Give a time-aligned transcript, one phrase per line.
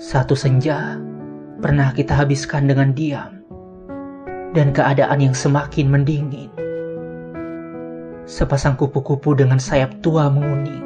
[0.00, 0.96] Satu senja
[1.60, 3.44] pernah kita habiskan dengan diam
[4.56, 6.48] dan keadaan yang semakin mendingin.
[8.24, 10.80] Sepasang kupu-kupu dengan sayap tua menguning.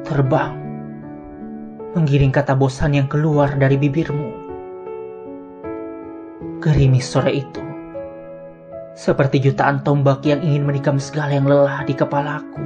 [0.00, 0.56] Terbang,
[1.92, 4.32] menggiring kata bosan yang keluar dari bibirmu.
[6.64, 7.60] Gerimis sore itu,
[8.96, 12.64] seperti jutaan tombak yang ingin menikam segala yang lelah di kepalaku.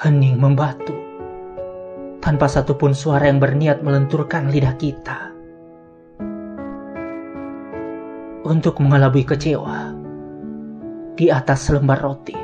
[0.00, 1.01] Hening membatu,
[2.22, 5.34] tanpa satupun suara yang berniat melenturkan lidah kita.
[8.46, 9.90] Untuk mengelabui kecewa,
[11.18, 12.38] di atas selembar roti,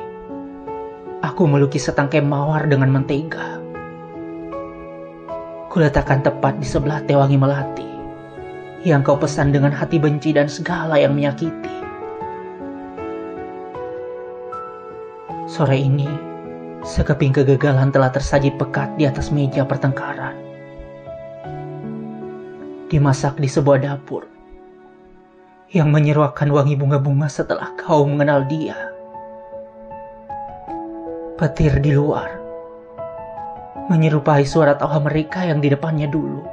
[1.22, 3.62] aku melukis setangkai mawar dengan mentega.
[5.70, 7.86] Kuletakkan tepat di sebelah tewangi melati
[8.82, 11.78] yang kau pesan dengan hati benci dan segala yang menyakiti.
[15.50, 16.27] Sore ini,
[16.86, 20.36] sekeping kegagalan telah tersaji pekat di atas meja pertengkaran.
[22.88, 24.24] Dimasak di sebuah dapur
[25.74, 28.76] yang menyeruakan wangi bunga-bunga setelah kau mengenal dia.
[31.38, 32.34] Petir di luar
[33.88, 36.44] menyerupai suara tawa mereka yang di depannya dulu.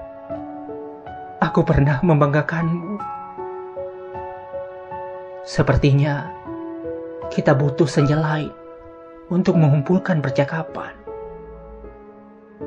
[1.43, 2.95] Aku pernah membanggakanmu.
[5.45, 6.31] Sepertinya
[7.29, 8.64] kita butuh senja lain
[9.29, 10.93] untuk mengumpulkan percakapan.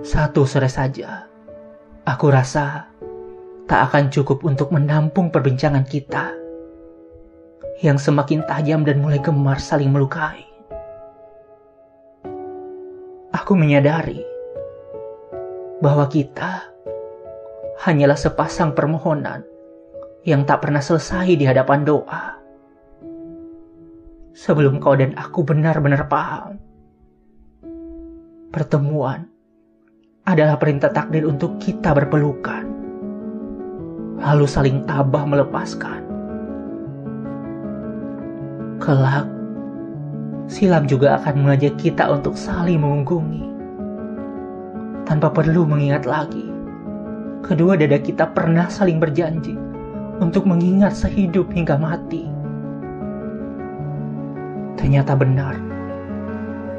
[0.03, 1.27] Satu sore saja,
[2.05, 2.89] aku rasa
[3.69, 6.33] tak akan cukup untuk menampung perbincangan kita
[7.85, 10.43] yang semakin tajam dan mulai gemar saling melukai.
[13.35, 14.25] Aku menyadari
[15.79, 16.65] bahwa kita
[17.85, 19.47] hanyalah sepasang permohonan
[20.27, 22.38] yang tak pernah selesai di hadapan doa.
[24.39, 26.63] Sebelum kau dan aku benar-benar paham,
[28.55, 29.27] pertemuan
[30.31, 32.63] adalah perintah takdir untuk kita berpelukan
[34.23, 36.07] lalu saling tabah melepaskan.
[38.79, 39.27] Kelak,
[40.47, 43.43] silam juga akan mengajak kita untuk saling mengunggungi.
[45.03, 46.47] Tanpa perlu mengingat lagi,
[47.43, 49.59] kedua dada kita pernah saling berjanji
[50.23, 52.38] untuk mengingat sehidup hingga mati.
[54.79, 55.59] Ternyata benar,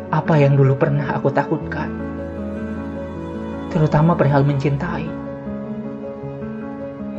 [0.10, 1.92] apa yang dulu pernah aku takutkan,
[3.70, 5.20] terutama perihal mencintai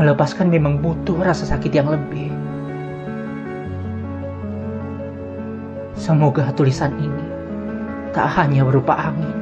[0.01, 2.33] Melepaskan memang butuh rasa sakit yang lebih.
[5.93, 7.27] Semoga tulisan ini
[8.17, 9.37] tak hanya berupa angin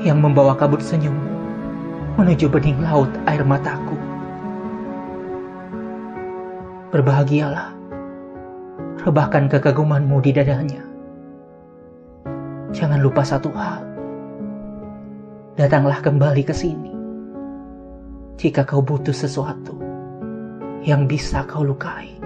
[0.00, 1.28] yang membawa kabut senyummu
[2.16, 4.00] menuju bening laut air mataku.
[6.88, 7.76] Berbahagialah,
[9.00, 10.84] rebahkan kekagumanmu di dadanya.
[12.72, 13.84] Jangan lupa satu hal,
[15.56, 16.92] datanglah kembali ke sini
[18.40, 19.76] jika kau butuh sesuatu
[20.82, 22.21] yang bisa kau lukai.